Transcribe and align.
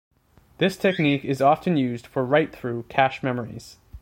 This 0.57 0.77
technique 0.77 1.23
is 1.23 1.43
often 1.43 1.77
used 1.77 2.07
for 2.07 2.25
write-through 2.25 2.85
cache 2.89 3.21
memories. 3.21 3.77